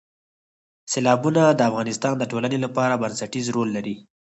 سیلابونه 0.91 1.41
د 1.53 1.61
افغانستان 1.69 2.13
د 2.17 2.23
ټولنې 2.31 2.57
لپاره 2.65 2.99
بنسټيز 3.01 3.45
رول 3.55 3.69
لري. 3.77 3.95